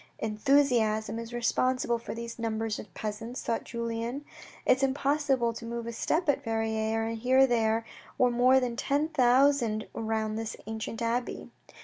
[0.17, 4.25] "Enthusiasm is responsible for these numbers of peasants," thought Julien.
[4.65, 7.85] It was impossible to move a step at Verrieres, and here there
[8.17, 11.51] were more than ten thousand round this ancient abbey.